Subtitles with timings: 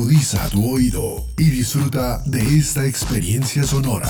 [0.00, 4.08] Agudiza tu oído y disfruta de esta experiencia sonora.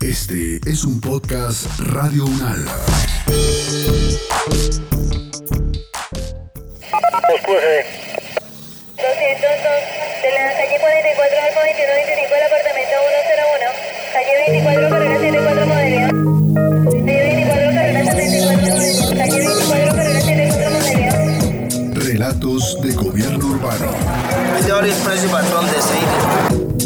[0.00, 2.62] Este es un podcast Radio Unal.
[2.62, 2.68] de
[10.30, 12.94] la calle 44 al 2125 del apartamento
[13.34, 13.66] 101,
[14.12, 16.09] calle 24 carrera 74 modelo.
[22.30, 23.86] Relatos de gobierno urbano.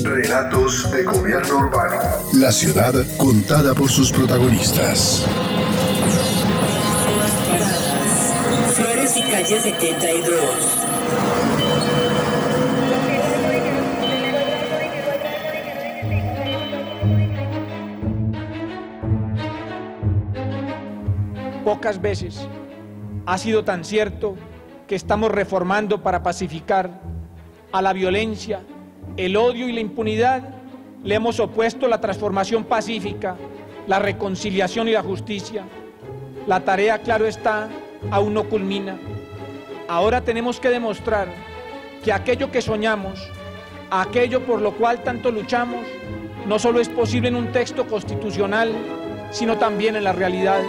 [0.03, 2.01] Relatos de gobierno urbano.
[2.33, 5.27] La ciudad contada por sus protagonistas.
[8.75, 10.41] Flores y calle 72.
[21.67, 22.49] Pocas veces
[23.27, 24.37] ha sido tan cierto
[24.87, 26.91] que estamos reformando para pacificar
[27.73, 28.61] a la violencia,
[29.17, 30.43] el odio y la impunidad.
[31.03, 33.37] Le hemos opuesto la transformación pacífica,
[33.87, 35.65] la reconciliación y la justicia.
[36.47, 37.69] La tarea, claro está,
[38.11, 38.99] aún no culmina.
[39.89, 41.29] Ahora tenemos que demostrar
[42.03, 43.31] que aquello que soñamos,
[43.91, 45.87] aquello por lo cual tanto luchamos,
[46.47, 48.73] no solo es posible en un texto constitucional,
[49.31, 50.61] sino también en la realidad.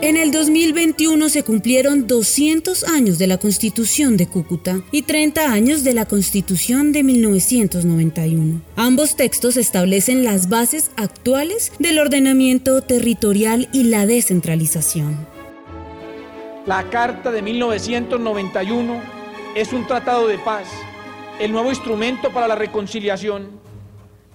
[0.00, 5.82] En el 2021 se cumplieron 200 años de la Constitución de Cúcuta y 30 años
[5.82, 8.60] de la Constitución de 1991.
[8.76, 15.16] Ambos textos establecen las bases actuales del ordenamiento territorial y la descentralización.
[16.64, 19.00] La Carta de 1991
[19.56, 20.68] es un tratado de paz,
[21.40, 23.48] el nuevo instrumento para la reconciliación.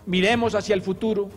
[0.07, 1.29] Miremos hacia el futuro.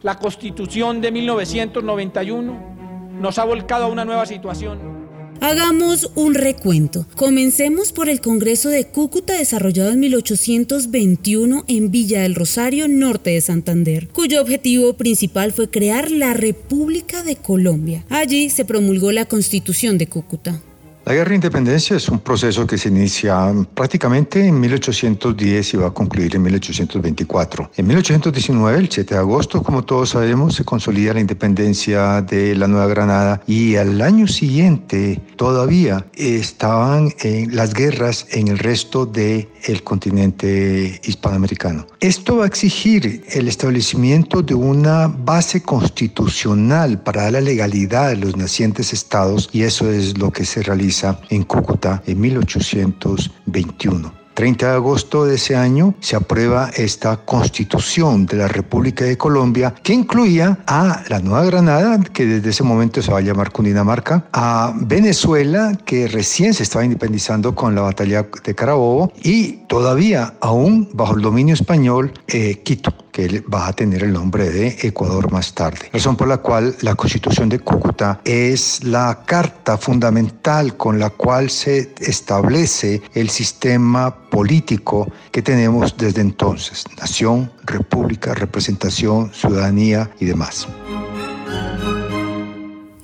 [0.00, 2.75] La Constitución de 1991
[3.20, 5.06] nos ha volcado a una nueva situación.
[5.40, 7.06] Hagamos un recuento.
[7.14, 13.40] Comencemos por el Congreso de Cúcuta desarrollado en 1821 en Villa del Rosario, norte de
[13.42, 18.04] Santander, cuyo objetivo principal fue crear la República de Colombia.
[18.08, 20.62] Allí se promulgó la Constitución de Cúcuta.
[21.06, 25.86] La guerra de independencia es un proceso que se inicia prácticamente en 1810 y va
[25.86, 27.70] a concluir en 1824.
[27.76, 32.66] En 1819, el 7 de agosto, como todos sabemos, se consolida la independencia de la
[32.66, 39.46] Nueva Granada y al año siguiente todavía estaban en las guerras en el resto del
[39.66, 41.86] el continente hispanoamericano.
[42.00, 48.36] Esto va a exigir el establecimiento de una base constitucional para la legalidad de los
[48.36, 54.25] nacientes estados y eso es lo que se realiza en Cúcuta en 1821.
[54.36, 59.74] 30 de agosto de ese año se aprueba esta constitución de la República de Colombia
[59.82, 64.26] que incluía a la Nueva Granada, que desde ese momento se va a llamar Cundinamarca,
[64.34, 70.90] a Venezuela, que recién se estaba independizando con la batalla de Carabobo, y todavía aún
[70.92, 75.54] bajo el dominio español, eh, Quito que va a tener el nombre de Ecuador más
[75.54, 75.88] tarde.
[75.90, 81.48] Razón por la cual la Constitución de Cúcuta es la carta fundamental con la cual
[81.48, 90.68] se establece el sistema político que tenemos desde entonces, nación, república, representación, ciudadanía y demás.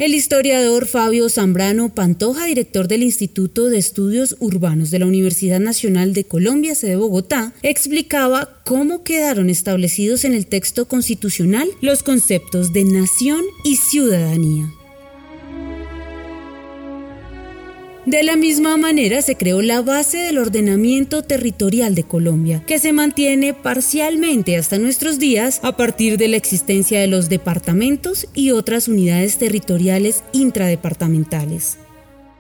[0.03, 6.13] El historiador Fabio Zambrano Pantoja, director del Instituto de Estudios Urbanos de la Universidad Nacional
[6.13, 12.83] de Colombia, sede Bogotá, explicaba cómo quedaron establecidos en el texto constitucional los conceptos de
[12.83, 14.73] nación y ciudadanía.
[18.07, 22.93] De la misma manera se creó la base del ordenamiento territorial de Colombia, que se
[22.93, 28.89] mantiene parcialmente hasta nuestros días a partir de la existencia de los departamentos y otras
[28.89, 31.79] unidades territoriales intradepartamentales.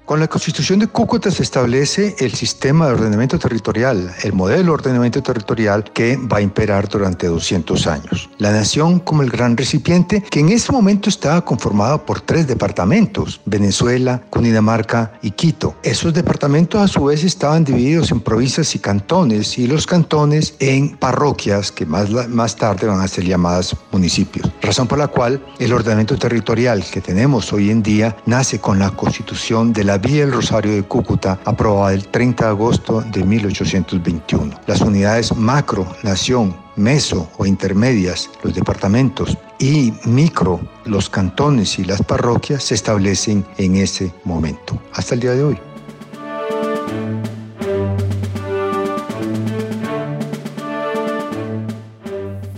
[0.04, 4.70] Con la Constitución de Cúcuta se establece el sistema de ordenamiento territorial, el modelo de
[4.70, 8.28] ordenamiento territorial que va a imperar durante 200 años.
[8.38, 13.40] La nación como el gran recipiente que en ese momento estaba conformado por tres departamentos,
[13.44, 15.76] Venezuela, Cundinamarca y Quito.
[15.84, 20.96] Esos departamentos a su vez estaban divididos en provincias y cantones y los cantones en
[20.96, 24.50] parroquias que más, más tarde van a ser llamadas municipios.
[24.62, 28.90] Razón por la cual el ordenamiento territorial que tenemos hoy en día nace con la
[28.90, 33.24] Constitución de la la Vía El Rosario de Cúcuta, aprobada el 30 de agosto de
[33.24, 34.60] 1821.
[34.66, 42.02] Las unidades macro, nación, meso o intermedias, los departamentos, y micro, los cantones y las
[42.02, 45.71] parroquias se establecen en ese momento, hasta el día de hoy.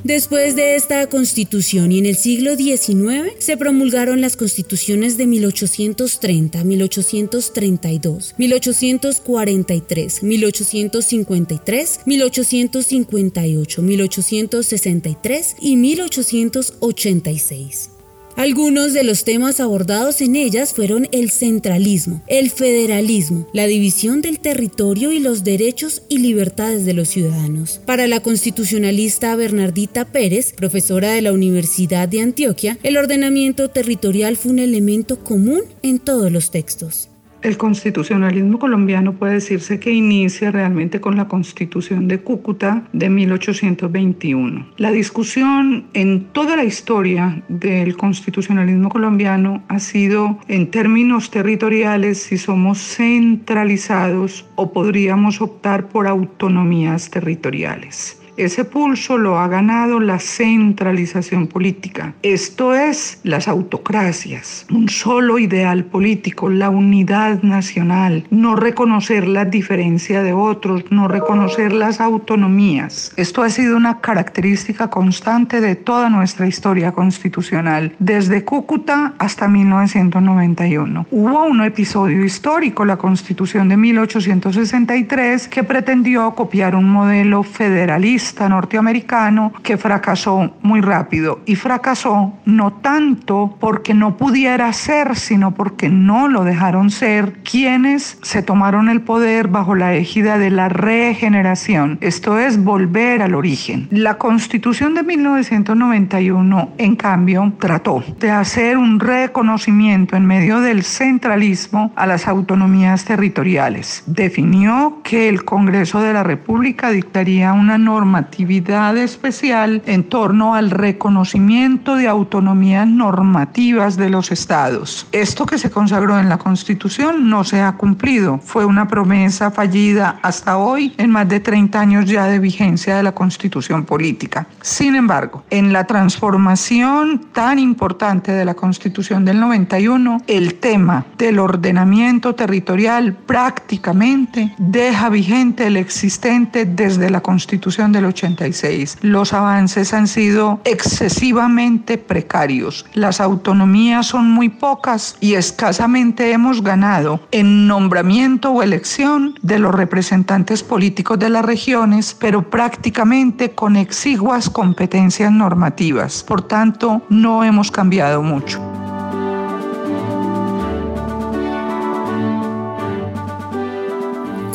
[0.04, 6.62] Después de esta constitución y en el siglo XIX se promulgaron las constituciones de 1830,
[6.62, 17.94] 1832, 1843, 1853, 1858, 1863 y 1886.
[18.36, 24.40] Algunos de los temas abordados en ellas fueron el centralismo, el federalismo, la división del
[24.40, 27.81] territorio y los derechos y libertades de los ciudadanos.
[27.86, 34.50] Para la constitucionalista Bernardita Pérez, profesora de la Universidad de Antioquia, el ordenamiento territorial fue
[34.50, 37.10] un elemento común en todos los textos.
[37.44, 44.67] El constitucionalismo colombiano puede decirse que inicia realmente con la constitución de Cúcuta de 1821.
[44.79, 52.38] La discusión en toda la historia del constitucionalismo colombiano ha sido en términos territoriales si
[52.38, 58.24] somos centralizados o podríamos optar por autonomías territoriales.
[58.36, 62.14] Ese pulso lo ha ganado la centralización política.
[62.22, 70.25] Esto es las autocracias, un solo ideal político, la unidad nacional, no reconocer la diferencia
[70.25, 73.12] de otros, no reconocer las autonomías.
[73.16, 81.06] Esto ha sido una característica constante de toda nuestra historia constitucional, desde Cúcuta hasta 1991.
[81.12, 89.53] Hubo un episodio histórico, la Constitución de 1863, que pretendió copiar un modelo federalista norteamericano
[89.62, 96.29] que fracasó muy rápido y fracasó no tanto porque no pudiera ser, sino porque no
[96.29, 102.38] lo dejaron ser quienes se tomaron el poder bajo la égida de la regeneración, esto
[102.38, 103.88] es volver al origen.
[103.91, 111.93] La constitución de 1991, en cambio, trató de hacer un reconocimiento en medio del centralismo
[111.97, 114.03] a las autonomías territoriales.
[114.06, 120.70] Definió que el Congreso de la República dictaría una norma normatividad especial en torno al
[120.70, 125.08] reconocimiento de autonomías normativas de los estados.
[125.11, 128.38] Esto que se consagró en la Constitución no se ha cumplido.
[128.38, 133.02] Fue una promesa fallida hasta hoy en más de 30 años ya de vigencia de
[133.02, 134.46] la Constitución política.
[134.62, 141.40] Sin embargo, en la transformación tan importante de la Constitución del 91, el tema del
[141.40, 148.98] ordenamiento territorial prácticamente deja vigente el existente desde la Constitución del 86.
[149.02, 152.86] Los avances han sido excesivamente precarios.
[152.94, 159.74] Las autonomías son muy pocas y escasamente hemos ganado en nombramiento o elección de los
[159.74, 166.22] representantes políticos de las regiones, pero prácticamente con exiguas competencias normativas.
[166.22, 168.83] Por tanto, no hemos cambiado mucho.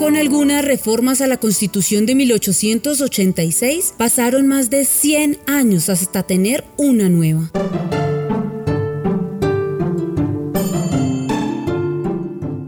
[0.10, 6.64] Con algunas reformas a la Constitución de 1886 pasaron más de 100 años hasta tener
[6.78, 7.42] una nueva.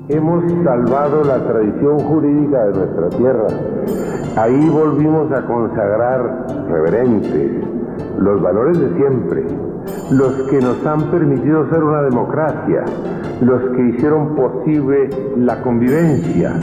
[0.08, 3.48] Hemos salvado la tradición jurídica de nuestra tierra.
[4.36, 7.66] Ahí volvimos a consagrar reverentes
[8.20, 9.46] los valores de siempre,
[10.12, 12.86] los que nos han permitido ser una democracia,
[13.42, 16.54] los que hicieron posible la convivencia,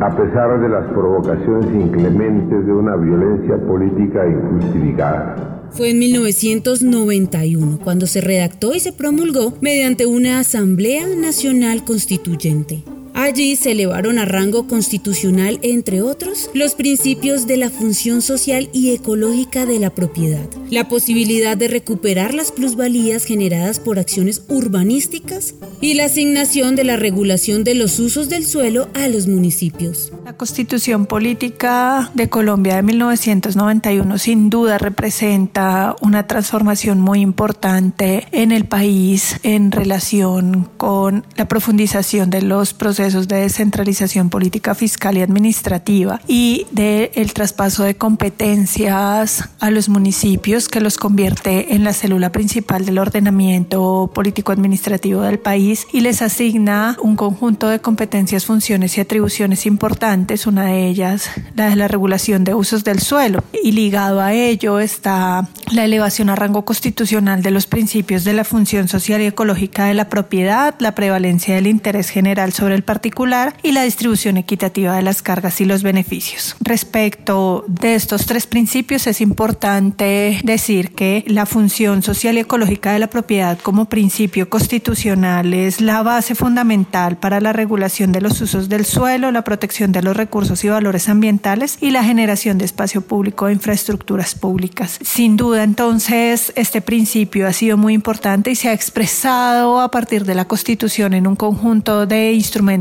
[0.00, 5.68] a pesar de las provocaciones inclementes de una violencia política injustificada.
[5.70, 12.84] Fue en 1991 cuando se redactó y se promulgó mediante una Asamblea Nacional Constituyente.
[13.18, 18.90] Allí se elevaron a rango constitucional, entre otros, los principios de la función social y
[18.90, 25.94] ecológica de la propiedad, la posibilidad de recuperar las plusvalías generadas por acciones urbanísticas y
[25.94, 30.12] la asignación de la regulación de los usos del suelo a los municipios.
[30.26, 38.52] La Constitución Política de Colombia de 1991 sin duda representa una transformación muy importante en
[38.52, 45.22] el país en relación con la profundización de los procesos de descentralización política fiscal y
[45.22, 51.92] administrativa y del el traspaso de competencias a los municipios que los convierte en la
[51.92, 58.44] célula principal del ordenamiento político administrativo del país y les asigna un conjunto de competencias,
[58.44, 63.44] funciones y atribuciones importantes, una de ellas la de la regulación de usos del suelo.
[63.62, 68.44] Y ligado a ello está la elevación a rango constitucional de los principios de la
[68.44, 73.54] función social y ecológica de la propiedad, la prevalencia del interés general sobre el particular
[73.62, 76.56] y la distribución equitativa de las cargas y los beneficios.
[76.60, 82.98] Respecto de estos tres principios es importante decir que la función social y ecológica de
[82.98, 88.70] la propiedad como principio constitucional es la base fundamental para la regulación de los usos
[88.70, 93.02] del suelo, la protección de los recursos y valores ambientales y la generación de espacio
[93.02, 94.98] público e infraestructuras públicas.
[95.02, 100.24] Sin duda, entonces, este principio ha sido muy importante y se ha expresado a partir
[100.24, 102.32] de la Constitución en un conjunto de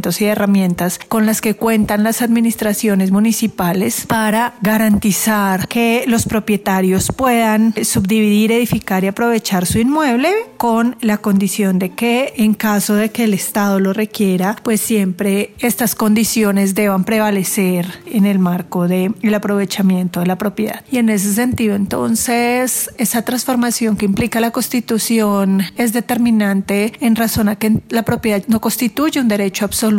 [0.05, 7.11] instrumentos y herramientas con las que cuentan las administraciones municipales para garantizar que los propietarios
[7.15, 13.09] puedan subdividir, edificar y aprovechar su inmueble con la condición de que en caso de
[13.09, 19.33] que el Estado lo requiera, pues siempre estas condiciones deban prevalecer en el marco del
[19.33, 20.83] aprovechamiento de la propiedad.
[20.91, 27.49] Y en ese sentido, entonces, esa transformación que implica la Constitución es determinante en razón
[27.49, 29.94] a que la propiedad no constituye un derecho absoluto,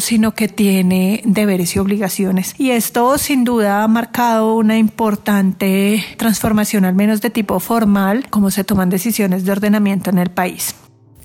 [0.00, 2.54] sino que tiene deberes y obligaciones.
[2.58, 8.50] Y esto sin duda ha marcado una importante transformación, al menos de tipo formal, como
[8.50, 10.74] se toman decisiones de ordenamiento en el país.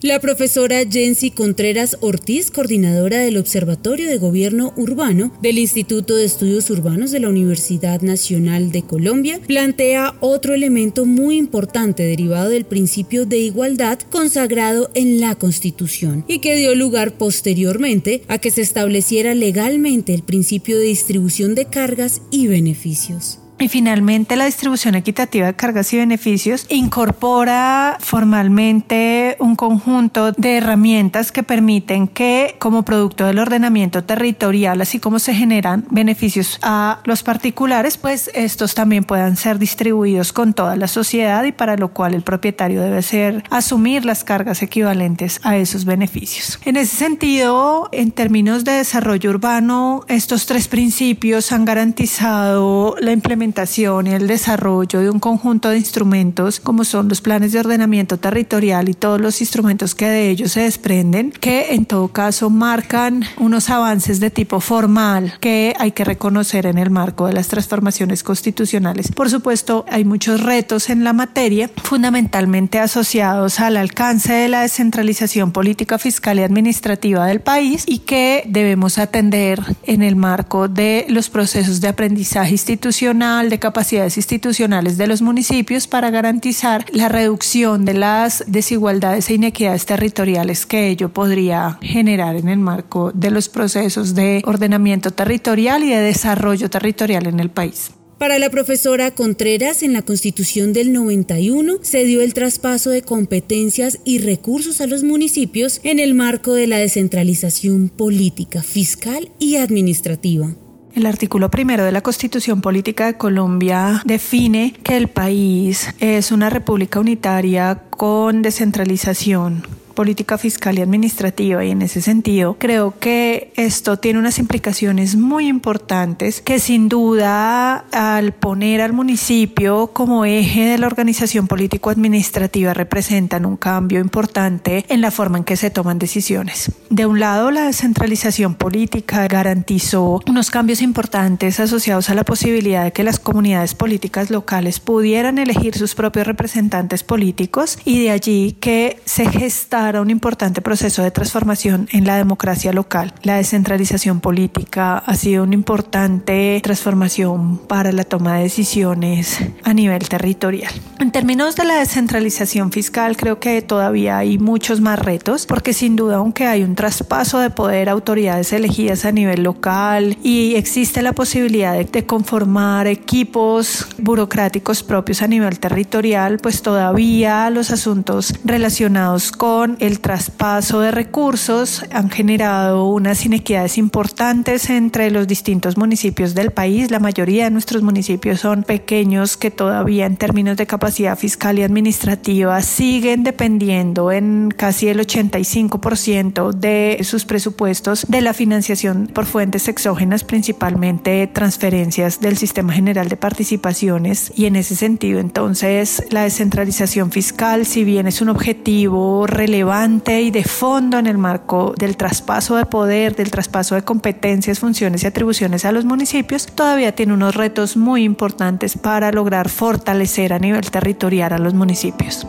[0.07, 6.69] La profesora Jensi Contreras Ortiz, coordinadora del Observatorio de Gobierno Urbano del Instituto de Estudios
[6.69, 13.25] Urbanos de la Universidad Nacional de Colombia, plantea otro elemento muy importante derivado del principio
[13.25, 19.35] de igualdad consagrado en la Constitución y que dio lugar posteriormente a que se estableciera
[19.35, 23.39] legalmente el principio de distribución de cargas y beneficios.
[23.59, 31.31] Y finalmente la distribución equitativa de cargas y beneficios incorpora formalmente un conjunto de herramientas
[31.31, 37.23] que permiten que como producto del ordenamiento territorial, así como se generan beneficios a los
[37.23, 42.13] particulares, pues estos también puedan ser distribuidos con toda la sociedad y para lo cual
[42.13, 46.59] el propietario debe ser asumir las cargas equivalentes a esos beneficios.
[46.63, 53.46] En ese sentido, en términos de desarrollo urbano, estos tres principios han garantizado la implementación
[53.47, 58.89] y el desarrollo de un conjunto de instrumentos como son los planes de ordenamiento territorial
[58.89, 63.69] y todos los instrumentos que de ellos se desprenden, que en todo caso marcan unos
[63.69, 69.11] avances de tipo formal que hay que reconocer en el marco de las transformaciones constitucionales.
[69.11, 75.51] Por supuesto, hay muchos retos en la materia, fundamentalmente asociados al alcance de la descentralización
[75.51, 81.29] política, fiscal y administrativa del país y que debemos atender en el marco de los
[81.29, 87.93] procesos de aprendizaje institucional de capacidades institucionales de los municipios para garantizar la reducción de
[87.93, 94.15] las desigualdades e inequidades territoriales que ello podría generar en el marco de los procesos
[94.15, 97.91] de ordenamiento territorial y de desarrollo territorial en el país.
[98.17, 103.99] Para la profesora Contreras, en la Constitución del 91 se dio el traspaso de competencias
[104.05, 110.55] y recursos a los municipios en el marco de la descentralización política, fiscal y administrativa.
[110.97, 116.49] El artículo primero de la Constitución Política de Colombia define que el país es una
[116.49, 119.61] república unitaria con descentralización
[119.97, 125.47] política fiscal y administrativa y en ese sentido creo que esto tiene unas implicaciones muy
[125.47, 132.75] importantes que sin duda al poner al municipio como eje de la organización político administrativa
[132.75, 136.71] representan un cambio importante en la forma en que se toman decisiones.
[136.91, 142.93] De un lado la descentralización política garantizó unos cambios importantes asociados a la posibilidad de
[142.93, 149.01] que las comunidades políticas locales pudieran elegir sus propios representantes políticos y de allí que
[149.05, 153.13] se gestaron un importante proceso de transformación en la democracia local.
[153.23, 160.07] La descentralización política ha sido una importante transformación para la toma de decisiones a nivel
[160.09, 160.71] territorial.
[160.99, 165.95] En términos de la descentralización fiscal, creo que todavía hay muchos más retos, porque sin
[165.95, 171.01] duda, aunque hay un traspaso de poder a autoridades elegidas a nivel local y existe
[171.01, 178.33] la posibilidad de, de conformar equipos burocráticos propios a nivel territorial, pues todavía los asuntos
[178.43, 186.33] relacionados con el traspaso de recursos han generado unas inequidades importantes entre los distintos municipios
[186.35, 186.91] del país.
[186.91, 191.63] La mayoría de nuestros municipios son pequeños que todavía en términos de capacidad fiscal y
[191.63, 199.67] administrativa siguen dependiendo en casi el 85% de sus presupuestos de la financiación por fuentes
[199.67, 204.31] exógenas, principalmente transferencias del Sistema General de Participaciones.
[204.35, 209.66] Y en ese sentido, entonces, la descentralización fiscal, si bien es un objetivo relevante,
[210.07, 215.03] y de fondo en el marco del traspaso de poder, del traspaso de competencias, funciones
[215.03, 220.39] y atribuciones a los municipios, todavía tiene unos retos muy importantes para lograr fortalecer a
[220.39, 222.25] nivel territorial a los municipios.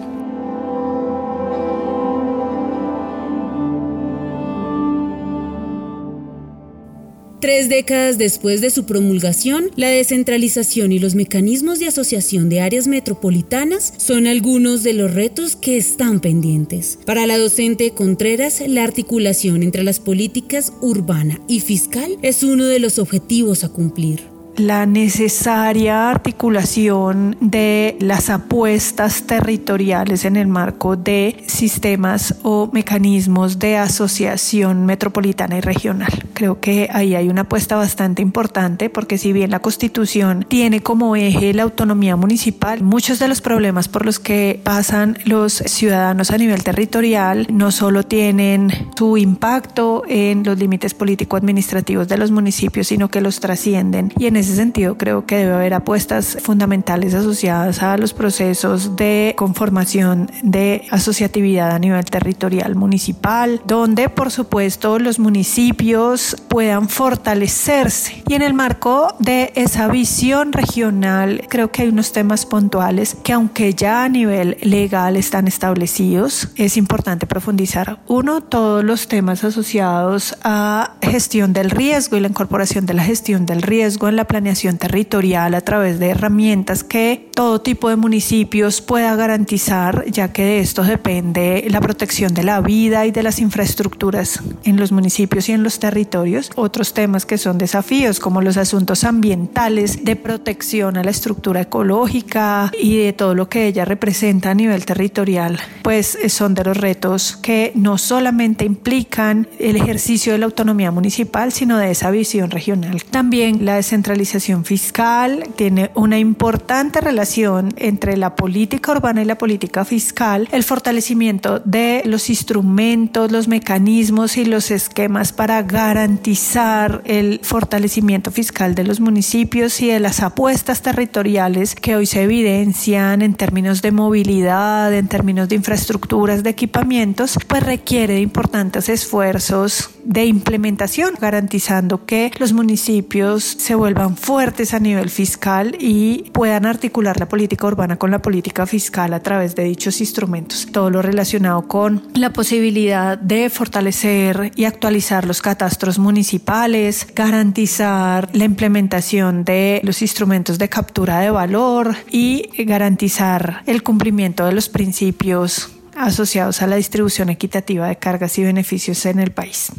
[7.41, 12.89] Tres décadas después de su promulgación, la descentralización y los mecanismos de asociación de áreas
[12.89, 16.99] metropolitanas son algunos de los retos que están pendientes.
[17.07, 22.81] Para la docente Contreras, la articulación entre las políticas urbana y fiscal es uno de
[22.81, 31.45] los objetivos a cumplir la necesaria articulación de las apuestas territoriales en el marco de
[31.47, 36.13] sistemas o mecanismos de asociación metropolitana y regional.
[36.35, 41.17] Creo que ahí hay una apuesta bastante importante porque si bien la constitución tiene como
[41.17, 46.39] eje la autonomía municipal, muchos de los problemas por los que pasan los ciudadanos a
[46.39, 53.09] nivel territorial no solo tienen su impacto en los límites político-administrativos de los municipios, sino
[53.09, 58.15] que los trascienden y en sentido creo que debe haber apuestas fundamentales asociadas a los
[58.15, 66.89] procesos de conformación de asociatividad a nivel territorial municipal, donde por supuesto los municipios puedan
[66.89, 68.23] fortalecerse.
[68.29, 73.33] Y en el marco de esa visión regional, creo que hay unos temas puntuales que
[73.33, 77.99] aunque ya a nivel legal están establecidos, es importante profundizar.
[78.07, 83.47] Uno, todos los temas asociados a gestión del riesgo y la incorporación de la gestión
[83.47, 88.81] del riesgo en la planeación territorial a través de herramientas que todo tipo de municipios
[88.81, 93.41] pueda garantizar, ya que de esto depende la protección de la vida y de las
[93.41, 96.53] infraestructuras en los municipios y en los territorios.
[96.55, 102.71] Otros temas que son desafíos, como los asuntos ambientales, de protección a la estructura ecológica
[102.81, 107.37] y de todo lo que ella representa a nivel territorial, pues son de los retos
[107.37, 113.03] que no solamente implican el ejercicio de la autonomía municipal, sino de esa visión regional.
[113.11, 114.18] También la descentralización
[114.65, 121.61] fiscal tiene una importante relación entre la política urbana y la política fiscal, el fortalecimiento
[121.61, 129.01] de los instrumentos, los mecanismos y los esquemas para garantizar el fortalecimiento fiscal de los
[129.01, 135.09] municipios y de las apuestas territoriales que hoy se evidencian en términos de movilidad, en
[135.09, 142.53] términos de infraestructuras, de equipamientos, pues requiere de importantes esfuerzos de implementación, garantizando que los
[142.53, 148.21] municipios se vuelvan fuertes a nivel fiscal y puedan articular la política urbana con la
[148.21, 150.67] política fiscal a través de dichos instrumentos.
[150.71, 158.45] Todo lo relacionado con la posibilidad de fortalecer y actualizar los catastros municipales, garantizar la
[158.45, 165.71] implementación de los instrumentos de captura de valor y garantizar el cumplimiento de los principios
[165.97, 169.73] asociados a la distribución equitativa de cargas y beneficios en el país.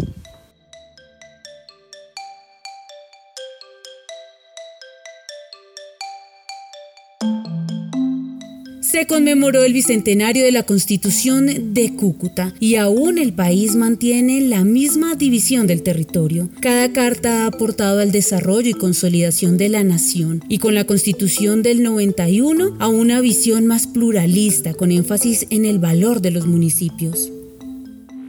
[8.90, 14.64] Se conmemoró el bicentenario de la Constitución de Cúcuta y aún el país mantiene la
[14.64, 16.50] misma división del territorio.
[16.60, 21.62] Cada carta ha aportado al desarrollo y consolidación de la nación y con la Constitución
[21.62, 27.32] del 91 a una visión más pluralista con énfasis en el valor de los municipios.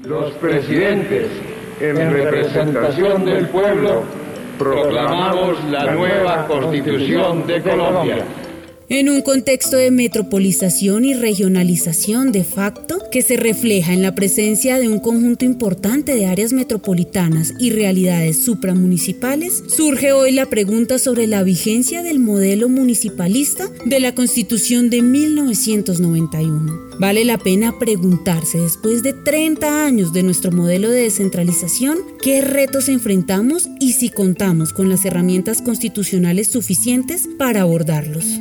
[0.05, 1.29] Los presidentes,
[1.81, 4.03] en representación del pueblo,
[4.59, 8.27] proclamamos la nueva Constitución de Colombia
[8.91, 14.81] en un contexto de metropolización y regionalización de facto que se refleja en la presencia
[14.81, 21.29] de un conjunto importante de áreas metropolitanas y realidades supramunicipales, surge hoy la pregunta sobre
[21.29, 26.91] la vigencia del modelo municipalista de la Constitución de 1991.
[26.99, 32.89] Vale la pena preguntarse, después de 30 años de nuestro modelo de descentralización, qué retos
[32.89, 38.41] enfrentamos y si contamos con las herramientas constitucionales suficientes para abordarlos.